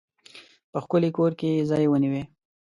[0.71, 2.23] په ښکلي کور کې ځای ونیوی.